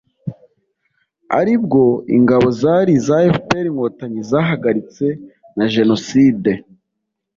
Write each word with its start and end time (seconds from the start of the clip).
ari 1.39 1.53
bwo 1.63 1.85
ingabo 2.17 2.47
zari 2.61 2.91
iza 2.99 3.15
FPR-Inkotanyi 3.35 4.21
zahagaritse 4.31 5.05
na 5.55 5.65
Jenoside 5.75 6.51